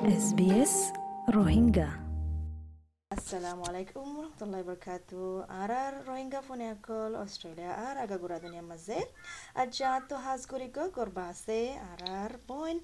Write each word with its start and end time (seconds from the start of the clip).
SBS 0.00 0.74
Rohingya 1.36 1.88
আসসালামু 3.10 3.62
আলাইকুম 3.70 4.06
রহমতুল্লাহ 4.16 4.62
বরকাতু 4.68 5.22
আর 5.60 5.70
আর 5.82 5.94
রোহিঙ্গা 6.08 6.40
ফোনে 6.46 6.66
অকল 6.74 7.12
অস্ট্রেলিয়া 7.24 7.72
আর 7.86 7.94
আগা 8.04 8.16
গুড়া 8.22 8.38
দুনিয়া 8.44 8.64
মাঝে 8.70 8.98
আর 9.60 9.66
যা 9.78 9.90
তো 10.08 10.14
হাজ 10.24 10.40
করি 10.52 10.66
গর্বা 10.96 11.24
আছে 11.32 11.60
আর 11.90 12.00
আর 12.20 12.32
বোন 12.48 12.76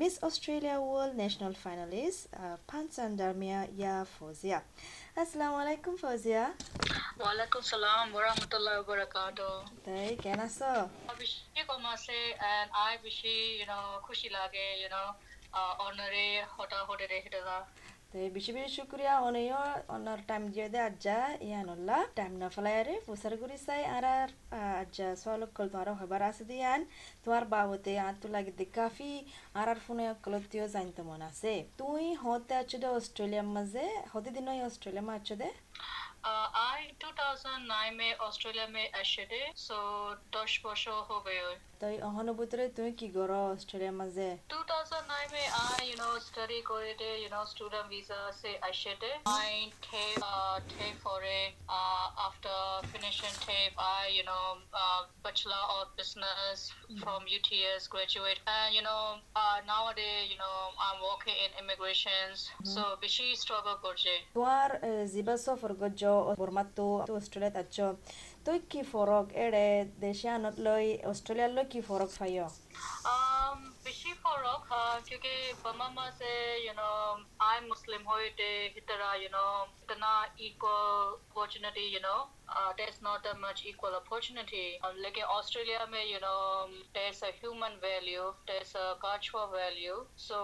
Miss 0.00 0.14
Australia 0.28 0.76
World 0.80 1.14
National 1.22 1.54
finalist 1.64 2.22
ফানসান 2.68 3.10
মিয়া 3.42 3.60
ইয়া 3.78 3.96
ফজিয়া 4.14 4.58
আসসালামু 5.22 5.56
আলাইকুম 5.62 5.94
ফজিয়া 6.02 6.44
ওয়ালাইকুম 7.20 7.62
সালাম 7.72 8.04
ওয়া 8.14 8.32
বারাকাতু 8.88 9.50
তাই 9.84 10.08
কেন 10.24 10.40
আছো 10.46 10.72
বেশি 11.20 11.62
কম 11.68 11.84
আছে 11.94 12.18
আই 12.84 12.94
বেশি 13.06 13.34
ইউ 13.58 13.64
নো 13.70 13.78
খুশি 14.06 14.28
লাগে 14.36 14.66
you 14.82 14.90
know 14.96 15.04
onore 15.86 16.24
hota 16.56 16.78
hodere 16.88 17.18
hidala 17.24 17.58
তে 18.14 18.22
বেশি 18.36 18.50
বেশি 18.56 18.70
শুক্রিয়া 18.78 19.14
অনেয় 19.28 19.56
অন্যর 19.94 20.20
টাইম 20.28 20.42
দিয়ে 20.52 20.68
দে, 20.72 20.78
আজ্জা 20.88 21.18
ইয়ানল্লা 21.48 21.98
টাইম 22.18 22.32
না 22.42 22.48
চাই। 23.66 23.82
আর 23.96 24.04
আর 24.16 24.30
আজ্জা 24.82 25.08
তোমার 25.22 25.92
হবার 26.00 26.22
আছে 26.30 26.44
দিয়ান 26.50 26.80
তোমার 27.24 27.44
বাবতে 27.54 27.92
আর 28.06 28.14
তো 28.22 28.26
লাগে 28.34 28.52
দে 28.58 28.66
কাফি, 28.76 29.12
আর 29.60 29.66
আর 29.72 29.78
ফোনে 29.84 30.04
কলতিও 30.24 30.66
জানতে 30.74 31.02
মন 31.08 31.20
আছে। 31.30 31.52
তুই 31.80 32.04
হতে 32.24 32.52
আছো 32.60 32.76
দে 32.82 32.88
অস্ট্রেলিয়ার 32.98 33.48
মাঝে, 33.56 33.84
হতে 34.12 34.30
দিনই 34.36 34.60
Australia 34.68 35.04
much 35.10 35.28
they? 35.40 35.48
Uh, 36.27 36.49
I 36.51 36.91
2009 36.99 37.91
में 37.97 38.17
ऑस्ट्रेलिया 38.27 38.67
में 38.73 38.91
आशे 38.99 39.23
थे 39.31 39.41
so 39.67 39.77
10 40.35 40.59
বছর 40.65 40.97
हो 41.09 41.17
गए 41.27 41.55
তুই 41.81 41.95
অহনুভূতরে 42.09 42.65
তুই 42.77 42.91
কি 42.99 43.07
গর 43.15 43.31
অস্ট্রেলিয়া 43.39 43.93
মাঝে 44.01 44.29
2009 44.53 45.27
में 45.33 45.45
I 45.57 45.81
you 45.89 45.97
know 46.01 46.13
study 46.29 46.59
করে 46.69 46.93
थे 47.01 47.09
you 47.23 47.29
know 47.33 47.43
student 47.53 47.87
visa 47.93 48.19
से 48.41 48.51
आशे 48.69 48.93
थे 49.01 49.11
I 49.33 49.51
take 49.87 50.17
uh, 50.29 50.55
take 50.73 50.97
for 51.05 51.19
it 51.41 51.51
uh, 51.79 52.27
after 52.27 52.55
finishing 52.93 53.35
tape 53.45 53.75
I 53.99 54.01
you 54.17 54.25
know 54.29 54.45
uh, 54.81 55.01
bachelor 55.25 55.63
of 55.77 55.83
business 56.01 56.57
from 57.03 57.19
UTS 57.37 57.83
graduate 57.93 58.41
and 58.57 58.69
you 58.77 58.83
know 58.87 59.03
uh, 59.41 59.57
nowadays 59.73 60.23
you 60.33 60.39
know 60.43 60.57
I'm 60.85 60.99
working 61.09 61.37
in 61.45 61.51
immigrations 61.61 62.37
so 62.73 62.81
বেশি 63.05 63.27
struggle 63.43 63.77
করছে 63.85 64.13
তোমার 64.35 64.69
জিবা 65.13 65.35
সফর 66.11 66.11
গজ 66.11 66.37
বর্মাতো 66.39 66.85
অস্ট্রেলিয়াত 67.11 67.55
আছ 67.57 67.77
তুই 68.45 68.57
কি 68.69 68.81
ফরক 68.91 69.25
এড়ে 69.35 69.67
দেশে 69.99 70.27
আনত 70.29 70.55
লই 70.59 70.85
অস্ট্রেলিয়া 71.03 71.47
লই 71.47 71.65
কি 71.65 71.79
ফরক 71.81 72.09
ফাইয় 72.09 72.45
fishy 73.92 74.14
for 74.24 74.36
rock 74.40 74.64
हाँ 74.72 75.00
क्योंकि 75.08 75.52
बमामा 75.64 76.08
से 76.16 76.32
you 76.64 76.72
know 76.76 77.20
I'm 77.46 77.64
Muslim 77.72 78.04
हुए 78.08 78.28
थे 78.38 78.52
इतना 78.80 79.08
you 79.22 79.28
know 79.34 79.68
इतना 79.84 80.12
equal 80.48 81.20
opportunity 81.28 81.84
you 81.94 82.00
know 82.00 82.20
uh, 82.48 82.72
there's 82.78 83.00
not 83.06 83.22
that 83.24 83.38
much 83.40 83.60
equal 83.70 83.96
opportunity 83.98 84.64
uh, 84.84 84.92
लेकिन 85.04 85.24
ऑस्ट्रेलिया 85.36 85.84
में 85.92 86.04
you 86.12 86.20
know 86.24 86.40
there's 86.94 87.20
a 87.28 87.32
human 87.42 87.76
value 87.84 88.32
there's 88.46 88.72
a 88.84 88.86
cultural 89.04 89.52
value 89.56 89.98
so 90.16 90.40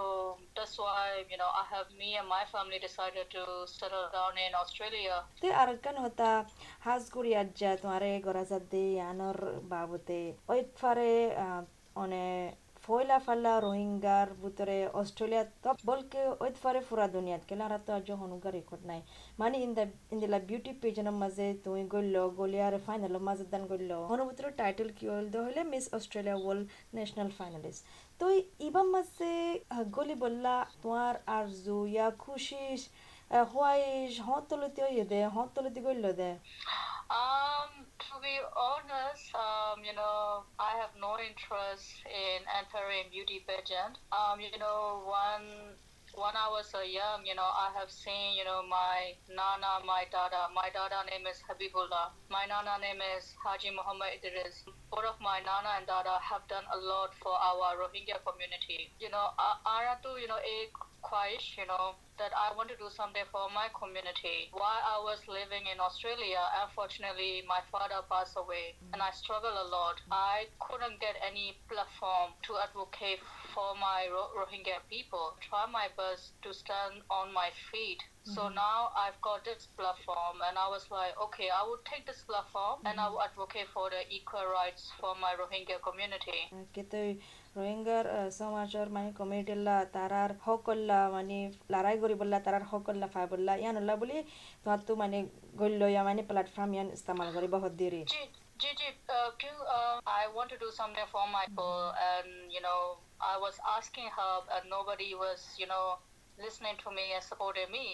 that's 0.55 0.77
why 0.85 1.25
you 1.33 1.41
know 1.41 1.51
I 1.63 1.65
have 1.73 1.89
me 2.03 2.17
and 2.21 2.29
my 2.29 2.45
family 2.53 2.83
decided 2.85 3.33
to 3.39 3.47
settle 3.77 4.07
down 4.19 4.45
in 4.45 4.61
Australia 4.61 5.25
ते 5.41 5.57
अरकन 5.65 5.97
होता 6.05 6.29
हाज 6.85 7.11
कुरी 7.17 7.33
अज्जा 7.47 7.75
तुम्हारे 7.81 8.13
गोराजद्दी 8.29 8.87
यानोर 8.99 9.43
बाबूते 9.73 10.23
और 10.51 10.57
इतफारे 10.59 11.11
ओने 11.99 12.27
ফয়লা 12.89 13.19
ফাল্লা 13.27 13.53
রোহিঙ্গার 13.59 14.29
ভিতরে 14.43 14.77
অস্ট্রেলিয়া 15.01 15.45
তো 15.65 15.71
বলকে 15.85 16.21
ওই 16.43 16.51
ফারে 16.63 16.81
ফুরা 16.89 17.07
দুনিয়াত 17.17 17.43
কেলা 17.49 17.65
আর 17.67 17.83
তো 17.87 17.91
আজ 17.99 18.09
হনুকা 18.21 18.51
রেকর্ড 18.51 18.83
নাই 18.91 19.01
মানে 19.41 19.57
ইন 19.65 19.71
দা 19.77 19.85
ইন 20.13 20.19
বিউটি 20.49 20.73
পেজনের 20.83 21.17
মাঝে 21.23 21.47
তুমি 21.65 21.83
গইল 21.95 22.17
গলিয়ার 22.39 22.75
ফাইনাল 22.87 23.15
মাঝে 23.29 23.45
দান 23.53 23.63
গইল 23.71 23.91
হনু 24.11 24.23
ভিতরে 24.29 24.51
টাইটেল 24.61 24.89
কি 24.97 25.05
হল 25.09 25.27
হইল 25.27 25.37
হইলে 25.47 25.63
Miss 25.73 25.85
Australia 25.99 26.37
World 26.39 26.65
National 26.97 27.31
finalist 27.39 27.83
তো 28.21 28.25
ইবার 28.67 28.87
মাঝে 28.95 29.33
গলি 29.97 30.15
বললা 30.25 30.55
তোমার 30.83 31.15
আরজু 31.37 31.79
ইয়া 31.95 32.09
খুশিস 32.25 32.81
হোয়াইশ 33.51 34.13
হতলতি 34.29 34.81
হইয়ে 34.87 35.05
দে 35.11 35.19
হতলতি 35.37 35.81
গইল 35.87 36.05
দে 36.21 36.31
Um, 37.11 37.78
to 38.09 38.17
be 38.25 38.41
honest, 38.57 39.29
um, 39.37 39.85
you 39.85 39.93
know, 39.93 40.49
I 40.57 40.81
have 40.81 40.97
no 40.97 41.21
interest 41.21 41.85
in 42.09 42.41
entering 42.49 43.13
beauty 43.13 43.45
pageant. 43.45 44.01
Um, 44.09 44.41
you 44.41 44.57
know, 44.57 45.05
one 45.05 45.77
when 46.17 46.33
I 46.33 46.49
was 46.49 46.73
uh, 46.73 46.81
young, 46.81 47.29
you 47.29 47.37
know, 47.37 47.45
I 47.45 47.69
have 47.77 47.93
seen, 47.93 48.33
you 48.33 48.49
know, 48.49 48.65
my 48.65 49.13
nana, 49.29 49.85
my 49.85 50.09
dada. 50.09 50.49
My 50.57 50.73
dada 50.73 51.05
name 51.05 51.29
is 51.29 51.37
Habibullah. 51.45 52.17
My 52.33 52.49
nana 52.49 52.81
name 52.81 53.05
is 53.13 53.37
Haji 53.45 53.77
Muhammad 53.77 54.17
Idris. 54.25 54.65
Both 54.89 55.05
of 55.05 55.21
my 55.21 55.45
nana 55.45 55.77
and 55.77 55.87
dada 55.87 56.17
have 56.25 56.49
done 56.49 56.65
a 56.73 56.79
lot 56.81 57.13
for 57.21 57.37
our 57.37 57.77
Rohingya 57.77 58.25
community. 58.25 58.89
You 58.99 59.13
know, 59.13 59.37
to, 60.03 60.17
you 60.17 60.29
know, 60.29 60.41
a 60.41 60.57
quiet, 61.09 61.41
you 61.57 61.65
know, 61.65 61.97
that 62.21 62.37
I 62.37 62.53
want 62.53 62.69
to 62.69 62.77
do 62.77 62.93
something 62.93 63.25
for 63.33 63.49
my 63.49 63.73
community. 63.73 64.53
While 64.53 64.85
I 64.85 65.01
was 65.01 65.25
living 65.25 65.65
in 65.73 65.81
Australia, 65.81 66.37
unfortunately, 66.61 67.41
my 67.49 67.65
father 67.73 68.05
passed 68.13 68.37
away, 68.37 68.77
mm. 68.77 68.93
and 68.93 69.01
I 69.01 69.11
struggled 69.17 69.57
a 69.57 69.69
lot. 69.73 69.97
I 70.13 70.53
couldn't 70.61 71.01
get 71.01 71.17
any 71.25 71.57
platform 71.65 72.37
to 72.45 72.61
advocate 72.61 73.25
for 73.57 73.73
my 73.81 74.13
Ro- 74.13 74.37
Rohingya 74.37 74.85
people. 74.93 75.33
Try 75.41 75.65
my 75.65 75.89
best 75.97 76.37
to 76.45 76.53
stand 76.53 77.01
on 77.09 77.33
my 77.33 77.49
feet. 77.73 78.05
So 78.28 78.44
now 78.48 78.80
I've 78.96 79.20
got 79.22 79.40
this 79.44 79.68
platform, 79.78 80.36
and 80.48 80.56
I 80.58 80.68
was 80.74 80.84
like, 80.90 81.14
okay, 81.26 81.48
I 81.60 81.62
will 81.68 81.82
take 81.84 82.04
this 82.10 82.22
platform 82.30 82.78
and 82.88 82.96
I 83.04 83.10
will 83.12 83.22
advocate 83.22 83.68
for 83.76 83.86
the 83.96 84.02
equal 84.18 84.48
rights 84.60 84.84
for 85.00 85.12
my 85.24 85.32
Rohingya 85.42 85.78
community. 85.88 86.40
কিন্তু 86.76 87.00
রোহিঙ্গার 87.58 88.06
সমাজর 88.40 88.86
মানে 88.96 89.10
কমিউনিটিলা 89.20 89.76
তারার 89.96 90.32
হকল্লা 90.46 91.00
মানে 91.16 91.40
লড়াই 91.74 91.98
করিবল্লা 92.04 92.38
তারার 92.46 92.66
হকল্লা 92.72 93.08
ফাইবল্লা 93.16 93.54
ইয়ানুল্লা 93.64 93.96
বলি 94.02 94.18
তোমার 94.64 94.80
তো 94.88 94.94
মানে 95.02 95.18
গল্য 95.62 95.82
ইয়া 95.94 96.04
মানে 96.10 96.22
প্ল্যাটফর্ম 96.30 96.72
ইয়ান 96.76 96.88
ইস্তেমাল 96.98 97.28
করি 97.36 97.48
বহুত 97.56 97.74
দেরি 97.82 98.02
Ji, 98.14 98.22
Ji, 98.62 98.72
Ji, 98.80 98.90
uh, 99.18 99.30
Q, 99.40 99.44
uh, 99.78 99.96
I 100.22 100.24
want 100.36 100.50
to 100.54 100.58
do 100.66 100.70
something 100.80 101.08
for 101.14 101.26
my 101.38 101.46
people, 101.50 101.80
and 102.12 102.30
you 102.56 102.62
know, 102.66 102.82
I 103.34 103.36
was 103.46 103.56
asking 103.78 104.08
help, 104.20 104.44
and 104.56 104.64
nobody 104.78 105.10
was, 105.24 105.40
you 105.62 105.68
know, 105.72 105.86
listening 106.46 106.76
to 106.84 106.90
me 106.98 107.06
and 107.16 107.24
supporting 107.32 107.70
me. 107.78 107.86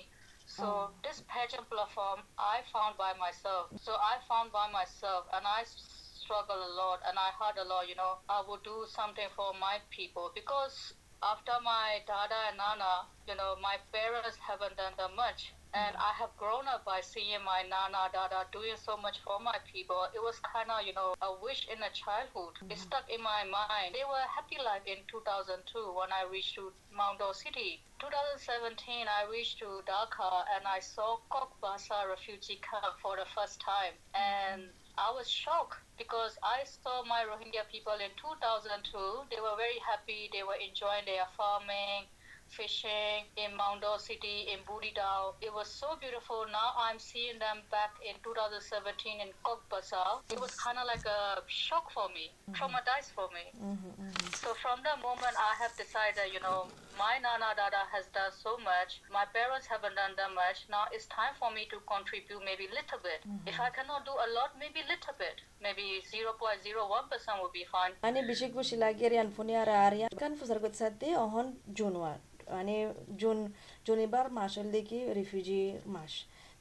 So 0.46 0.64
oh. 0.64 0.90
this 1.02 1.22
pageant 1.26 1.68
platform 1.70 2.20
I 2.38 2.60
found 2.72 2.96
by 2.96 3.12
myself. 3.18 3.72
So 3.80 3.92
I 3.92 4.20
found 4.28 4.52
by 4.52 4.70
myself, 4.70 5.26
and 5.32 5.44
I 5.46 5.64
struggle 5.64 6.56
a 6.56 6.72
lot, 6.76 7.00
and 7.08 7.18
I 7.18 7.32
heard 7.36 7.56
a 7.60 7.64
lot. 7.64 7.88
You 7.88 7.96
know, 7.96 8.18
I 8.28 8.42
would 8.46 8.62
do 8.62 8.84
something 8.88 9.28
for 9.34 9.52
my 9.58 9.80
people 9.90 10.32
because 10.34 10.94
after 11.22 11.52
my 11.64 12.04
dada 12.06 12.52
and 12.52 12.58
nana, 12.58 13.08
you 13.26 13.34
know, 13.34 13.56
my 13.62 13.76
parents 13.92 14.36
haven't 14.36 14.76
done 14.76 14.92
that 14.98 15.16
much. 15.16 15.54
And 15.74 15.96
I 15.98 16.14
have 16.22 16.30
grown 16.38 16.68
up 16.70 16.84
by 16.86 17.00
seeing 17.02 17.42
my 17.42 17.66
nana, 17.66 18.06
dada 18.14 18.46
doing 18.54 18.78
so 18.78 18.96
much 18.96 19.18
for 19.26 19.42
my 19.42 19.58
people. 19.66 20.06
It 20.14 20.22
was 20.22 20.38
kind 20.46 20.70
of, 20.70 20.86
you 20.86 20.94
know, 20.94 21.18
a 21.20 21.34
wish 21.42 21.66
in 21.66 21.82
a 21.82 21.90
childhood. 21.90 22.54
It 22.62 22.78
mm-hmm. 22.78 22.78
stuck 22.78 23.10
in 23.10 23.20
my 23.20 23.42
mind. 23.42 23.90
They 23.90 24.06
were 24.06 24.22
happy 24.30 24.62
life 24.62 24.86
in 24.86 25.02
2002 25.10 25.66
when 25.98 26.14
I 26.14 26.30
reached 26.30 26.54
to 26.62 26.70
Mount 26.94 27.18
City. 27.34 27.82
2017, 27.98 29.10
I 29.10 29.26
reached 29.26 29.58
to 29.66 29.82
Dhaka 29.82 30.46
and 30.54 30.62
I 30.62 30.78
saw 30.78 31.18
Bazar 31.60 32.06
refugee 32.08 32.62
camp 32.62 32.94
for 33.02 33.18
the 33.18 33.26
first 33.34 33.58
time. 33.58 33.98
Mm-hmm. 34.14 34.22
And 34.22 34.62
I 34.96 35.10
was 35.10 35.26
shocked 35.26 35.82
because 35.98 36.38
I 36.42 36.62
saw 36.62 37.02
my 37.02 37.26
Rohingya 37.26 37.66
people 37.66 37.98
in 37.98 38.14
2002. 38.14 39.26
They 39.26 39.42
were 39.42 39.58
very 39.58 39.82
happy. 39.82 40.30
They 40.30 40.46
were 40.46 40.54
enjoying 40.54 41.02
their 41.06 41.26
farming, 41.36 42.06
fishing 42.56 43.26
in 43.36 43.50
Maungdaw 43.58 43.98
City, 43.98 44.46
in 44.52 44.62
Buthidaung. 44.62 45.34
It 45.42 45.52
was 45.52 45.68
so 45.68 45.98
beautiful. 46.00 46.46
Now 46.50 46.74
I'm 46.78 46.98
seeing 46.98 47.38
them 47.38 47.66
back 47.70 47.98
in 48.06 48.14
2017 48.22 49.20
in 49.20 49.30
Coxbazaar. 49.42 50.22
It 50.30 50.38
was 50.40 50.54
kind 50.54 50.78
of 50.78 50.86
like 50.86 51.04
a 51.06 51.42
shock 51.46 51.90
for 51.90 52.08
me, 52.14 52.30
mm-hmm. 52.30 52.54
traumatized 52.54 53.10
for 53.14 53.26
me. 53.34 53.50
Mm-hmm, 53.58 53.90
mm-hmm. 53.98 54.34
So 54.38 54.54
from 54.62 54.80
that 54.86 55.02
moment, 55.02 55.34
I 55.34 55.52
have 55.58 55.74
decided, 55.74 56.30
you 56.30 56.40
know, 56.40 56.70
my 56.98 57.18
Nana 57.18 57.58
Dada 57.58 57.82
has 57.90 58.06
done 58.14 58.30
so 58.30 58.54
much. 58.62 59.02
My 59.10 59.26
parents 59.34 59.66
haven't 59.66 59.98
done 59.98 60.14
that 60.16 60.30
much. 60.30 60.70
Now 60.70 60.86
it's 60.94 61.06
time 61.10 61.34
for 61.38 61.50
me 61.50 61.66
to 61.74 61.82
contribute 61.90 62.42
maybe 62.46 62.70
little 62.70 63.02
bit. 63.02 63.26
If 63.50 63.58
I 63.58 63.70
cannot 63.74 64.06
do 64.06 64.14
a 64.14 64.28
lot, 64.30 64.54
maybe 64.58 64.80
little 64.86 65.16
bit. 65.18 65.42
Maybe 65.58 66.02
0.01% 66.06 66.62
would 67.42 67.52
be 67.52 67.66
fine. 67.70 67.92
Ani. 72.06 72.33
মানে 72.56 72.76
June 73.20 73.38
June 73.86 73.98
এবার 74.06 74.26
মাস 74.38 74.54
দেখি 74.76 74.98
refugee 75.18 75.62
মাস। 75.96 76.12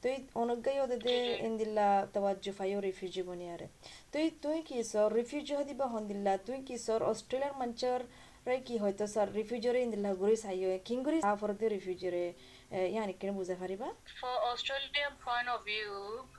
তুই 0.02 0.16
অনগাই 0.42 0.78
ওদের 0.84 1.02
ইন্দিল্লা 1.48 1.88
তওয়াজ্জু 2.14 2.52
ফাইও 2.58 2.80
refugee 2.88 3.22
বনিয়ারে 3.30 3.68
তুই 4.12 4.26
তুই 4.44 4.58
কি 4.68 4.78
সর? 4.92 5.08
রিফিউজি 5.20 5.54
হদি 5.60 5.74
বা 5.82 5.88
হন্দিল্লা 5.96 6.34
তুই 6.48 6.60
কি 6.68 6.76
সর? 6.86 7.00
অস্ট্রেলিয়ার 7.12 7.56
মঞ্চর 7.62 8.00
রে 8.48 8.58
কি 8.68 8.76
হয়তো 8.84 9.04
স্যার 9.14 9.28
রিফিউজিরে 9.40 9.80
ইন্দিলা 9.86 10.12
গুরি 10.22 10.36
সাইও 10.44 10.70
কিংগুরি 10.88 11.18
আফরতে 11.34 11.66
রিফিউজিরে 11.76 12.26
ইয়ানি 12.94 13.14
কেন 13.22 13.30
বুঝে 13.40 13.56
পারিবা? 13.62 13.88
For 14.22 14.36
Australian 14.52 15.14
point 15.26 15.48
of 15.56 15.60
view, 15.72 15.92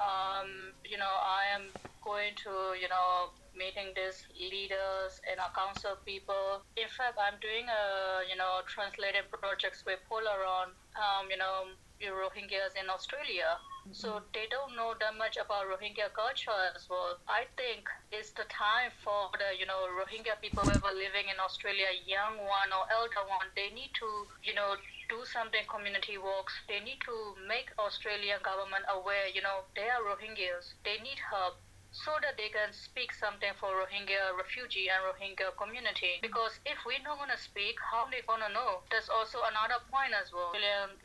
um, 0.09 0.49
you 0.91 0.99
know, 1.03 1.15
I 1.41 1.43
am 1.57 1.65
going 2.09 2.35
to, 2.45 2.53
you 2.83 2.89
know, 2.95 3.09
meeting 3.57 3.95
these 3.95 4.27
leaders 4.37 5.21
and 5.31 5.39
our 5.41 5.53
council 5.55 5.97
people. 6.05 6.63
In 6.77 6.89
fact, 6.91 7.19
I'm 7.19 7.39
doing 7.41 7.67
a, 7.71 7.83
you 8.29 8.37
know, 8.37 8.61
translated 8.67 9.31
projects 9.31 9.85
with 9.87 9.99
Polaron, 10.11 10.75
um, 10.99 11.31
you 11.31 11.39
know, 11.39 11.73
Rohingyas 12.03 12.77
in 12.77 12.91
Australia. 12.91 13.57
So 13.93 14.25
they 14.33 14.49
don't 14.49 14.75
know 14.77 14.97
that 14.97 15.13
much 15.17 15.37
about 15.37 15.69
Rohingya 15.69 16.13
culture 16.17 16.57
as 16.75 16.89
well. 16.89 17.21
I 17.29 17.45
think 17.57 17.85
it's 18.13 18.33
the 18.33 18.49
time 18.49 18.91
for 19.05 19.29
the, 19.37 19.53
you 19.61 19.67
know, 19.69 19.85
Rohingya 19.93 20.41
people 20.41 20.65
who 20.65 20.81
are 20.81 20.97
living 20.97 21.29
in 21.29 21.37
Australia, 21.37 21.93
young 22.09 22.41
one 22.41 22.73
or 22.73 22.89
elder 22.89 23.25
one, 23.29 23.53
they 23.53 23.69
need 23.77 23.93
to, 24.01 24.09
you 24.43 24.57
know, 24.57 24.81
do 25.13 25.21
something 25.29 25.69
community 25.69 26.17
works. 26.17 26.57
They 26.65 26.81
need 26.81 27.05
to 27.05 27.37
make 27.45 27.69
Australian 27.77 28.41
government 28.41 28.89
aware, 28.89 29.29
you 29.29 29.45
know, 29.45 29.69
they 29.77 29.89
are 29.93 30.01
Rohingyas. 30.01 30.73
They 30.81 30.97
need 31.05 31.21
help 31.21 31.61
so 31.95 32.11
that 32.27 32.35
they 32.37 32.51
can 32.51 32.75
speak 32.75 33.15
something 33.15 33.55
for 33.63 33.71
Rohingya 33.71 34.35
refugee 34.35 34.91
and 34.91 34.99
Rohingya 35.07 35.55
community. 35.55 36.19
Because 36.21 36.59
if 36.67 36.79
we're 36.83 36.99
not 37.07 37.19
gonna 37.23 37.39
speak, 37.39 37.79
how 37.79 38.11
they 38.11 38.23
gonna 38.27 38.51
know? 38.51 38.83
There's 38.91 39.09
also 39.09 39.39
another 39.47 39.79
point 39.95 40.11
as 40.11 40.35
well. 40.35 40.51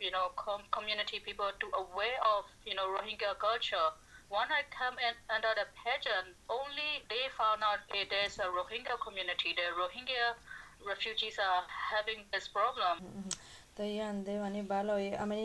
You 0.01 0.09
know, 0.09 0.33
com- 0.35 0.65
community 0.73 1.21
people 1.21 1.51
to 1.53 1.67
aware 1.77 2.17
of, 2.25 2.49
you 2.65 2.73
know, 2.73 2.89
Rohingya 2.89 3.37
culture. 3.37 3.93
When 4.29 4.49
I 4.49 4.61
come 4.73 4.97
in 4.97 5.13
under 5.29 5.53
the 5.57 5.65
pageant, 5.77 6.33
only 6.49 7.05
they 7.09 7.29
found 7.37 7.61
out 7.61 7.81
eh, 7.93 8.05
there's 8.09 8.37
a 8.41 8.49
Rohingya 8.49 8.97
community. 9.05 9.53
The 9.53 9.69
Rohingya 9.77 10.37
refugees 10.85 11.37
are 11.37 11.63
having 11.93 12.25
this 12.33 12.47
problem. 12.47 12.95
তো 13.01 13.38
ভালো 13.79 14.93
আমি 15.23 15.39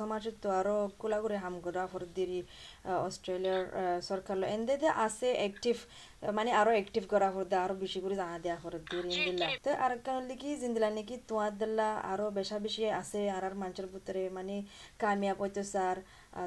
সমাজত 0.00 0.34
তো 0.42 0.48
আরও 0.60 0.76
কুলা 1.00 1.18
করে 1.24 1.36
হাম 1.44 1.54
করা 1.66 1.82
ফরদিরি 1.92 2.40
অস্ট্রেলিয়ার 3.06 3.62
সরকার 4.10 4.36
এন্দে 4.56 4.74
দে 4.82 4.88
আছে 5.06 5.28
অ্যাক্টিভ 5.40 5.76
মানে 6.38 6.50
আরও 6.60 6.70
অ্যাক্টিভ 6.76 7.02
করা 7.12 7.28
ফরদে 7.34 7.56
আরও 7.64 7.74
বেশি 7.84 7.98
করে 8.04 8.14
জানা 8.22 8.38
দেয়া 8.44 8.58
ফরদিরি 8.64 9.08
ইন্দিলা 9.18 9.46
তো 9.64 9.70
আর 9.84 9.92
কারণ 10.06 10.22
লিকি 10.30 10.48
জিন্দিলা 10.62 10.88
নাকি 10.96 11.14
তোমার 11.28 11.52
দিল্লা 11.60 11.88
আরও 12.12 12.26
বেশা 12.38 12.56
বেশি 12.66 12.82
আছে 13.00 13.20
আর 13.36 13.42
আর 13.48 13.54
মানুষের 13.62 13.86
ভিতরে 13.94 14.22
মানে 14.38 14.54
কামিয়াব 15.02 15.38
হইতো 15.42 15.62
স্যার 15.74 15.96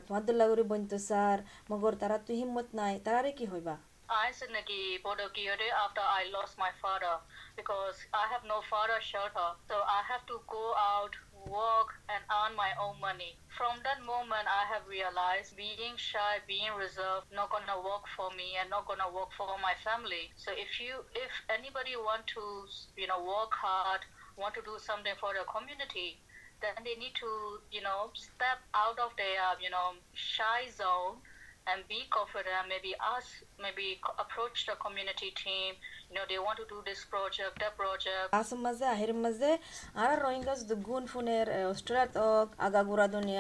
তোমার 0.08 0.24
দিল্লা 0.30 0.46
করে 0.52 0.64
বনতো 0.72 0.98
স্যার, 1.10 1.38
মগর 1.72 1.94
তারা 2.02 2.18
তো 2.28 2.32
হিম্মত 2.40 2.68
নাই, 2.80 2.94
তারারে 3.06 3.32
কি 3.40 3.46
হইবা? 3.54 3.76
I 4.12 4.28
Nagi 4.52 5.00
Bodogiyore 5.02 5.72
after 5.72 6.02
I 6.04 6.28
lost 6.34 6.58
my 6.58 6.70
father 6.82 7.24
because 7.56 7.96
I 8.14 8.28
have 8.28 8.44
no 8.44 8.60
father 8.70 9.00
shelter. 9.00 9.56
So 9.70 9.76
I 9.88 10.04
have 10.04 10.26
to 10.28 10.42
go 10.52 10.76
out, 10.76 11.16
work 11.48 11.96
and 12.12 12.20
earn 12.28 12.54
my 12.60 12.76
own 12.76 13.00
money. 13.00 13.40
From 13.56 13.80
that 13.88 14.04
moment 14.04 14.52
I 14.52 14.68
have 14.68 14.84
realized 14.86 15.56
being 15.56 15.96
shy, 15.96 16.44
being 16.46 16.76
reserved, 16.76 17.32
not 17.32 17.52
gonna 17.56 17.80
work 17.80 18.04
for 18.18 18.28
me 18.36 18.60
and 18.60 18.70
not 18.70 18.86
gonna 18.86 19.08
work 19.08 19.32
for 19.38 19.48
my 19.64 19.76
family. 19.80 20.36
So 20.36 20.52
if 20.52 20.82
you 20.84 21.08
if 21.16 21.32
anybody 21.48 21.96
want 21.96 22.28
to 22.36 22.68
you 23.00 23.08
know 23.08 23.24
work 23.24 23.56
hard, 23.56 24.04
want 24.36 24.56
to 24.60 24.62
do 24.62 24.76
something 24.78 25.16
for 25.24 25.32
the 25.32 25.48
community, 25.48 26.20
then 26.60 26.76
they 26.84 27.00
need 27.00 27.16
to, 27.16 27.64
you 27.72 27.82
know, 27.82 28.12
step 28.14 28.60
out 28.76 29.00
of 29.00 29.16
their, 29.18 29.56
you 29.64 29.70
know, 29.72 29.96
shy 30.14 30.68
zone 30.70 31.24
and 31.68 31.88
be 31.88 32.00
confident 32.10 32.68
maybe 32.68 32.94
ask 33.16 33.44
maybe 33.62 34.00
approach 34.18 34.66
the 34.66 34.76
community 34.82 35.32
team. 35.44 35.76
You 36.10 36.16
know 36.16 36.26
they 36.28 36.40
want 36.40 36.58
to 36.58 36.66
do 36.68 36.82
this 36.86 37.06
project 37.06 37.60
that 37.60 37.78
project. 37.78 38.34
Ասմაზე 38.34 38.88
funer. 38.96 39.60
Australia 39.96 40.20
ռոինգաս 40.22 40.62
դգուն 40.72 41.06
ֆուներ 41.12 41.52
օստրատ 41.72 42.18
օկ 42.22 42.50
ագագուրա 42.68 43.06
hoy 43.12 43.22
ba? 43.22 43.38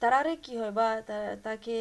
Ta 0.00 0.36
ки 0.46 0.54
հոյբա 0.60 0.88
տակի 1.46 1.80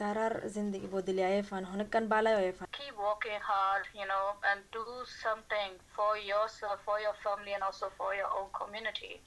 տարար 0.00 0.34
զինդգի 0.54 0.88
բոդիլիայե 0.92 1.40
ֆան 1.50 1.68
հոնկան 1.72 2.08
բալայե 2.12 2.50
ֆան 2.58 2.68
keep 2.78 2.96
working 3.00 3.40
hard 3.50 3.84
you 4.00 4.06
know 4.10 4.26
and 4.50 4.60
do 4.72 4.84
something 5.24 5.72
for 5.96 6.12
yourself 6.30 6.78
for 6.84 7.00
your 7.00 7.16
family 7.24 7.52
and 7.56 7.62
also 7.62 7.88
for 7.96 8.14
your 8.14 8.30
own 8.38 8.48
community. 8.60 9.20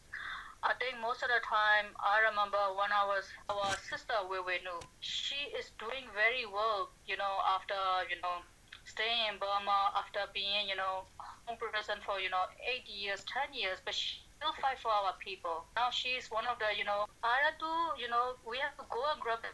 I 0.61 0.77
think 0.77 1.01
most 1.01 1.25
of 1.25 1.29
the 1.33 1.41
time, 1.41 1.89
I 1.97 2.21
remember 2.29 2.61
when 2.77 2.93
I 2.93 3.01
was 3.09 3.25
our 3.49 3.73
sister 3.89 4.13
Wai 4.29 4.45
Wai 4.45 4.61
Nu, 4.61 4.77
she 5.01 5.49
is 5.57 5.73
doing 5.81 6.05
very 6.13 6.45
well, 6.45 6.93
you 7.09 7.17
know, 7.17 7.41
after, 7.49 8.05
you 8.13 8.21
know, 8.21 8.45
staying 8.85 9.33
in 9.33 9.35
Burma, 9.41 9.89
after 9.97 10.21
being, 10.37 10.69
you 10.69 10.77
know, 10.77 11.09
home 11.49 11.57
person 11.57 11.97
for, 12.05 12.21
you 12.21 12.29
know, 12.29 12.45
eight 12.61 12.85
years, 12.85 13.25
ten 13.25 13.49
years, 13.57 13.81
but 13.81 13.97
she 13.97 14.21
still 14.37 14.53
fight 14.61 14.77
for 14.77 14.93
our 14.93 15.17
people. 15.17 15.65
Now 15.73 15.89
she 15.89 16.17
is 16.17 16.29
one 16.29 16.45
of 16.45 16.61
the, 16.61 16.69
you 16.77 16.85
know, 16.85 17.09
have 17.25 17.57
you 17.97 18.09
know, 18.09 18.37
we 18.45 18.57
have 18.61 18.77
to 18.77 18.85
go 18.89 19.01
and 19.13 19.21
grab 19.21 19.41
the 19.41 19.53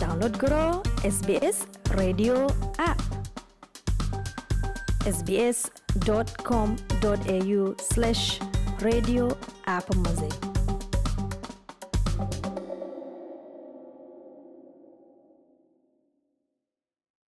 download 0.00 0.36
Karo 0.38 0.64
S 1.04 1.20
B 1.22 1.36
S 1.48 1.60
radio 1.98 2.34
app 2.86 3.02
S 5.06 5.22
B 5.22 5.36
S 5.46 5.62
dot 6.06 6.32
com 6.42 6.72
dot 7.00 7.26
A 7.28 7.38
U 7.44 7.62
slash 7.92 8.26
radio 8.82 9.24
app 9.68 9.90
ಮಜೆ 9.96 10.30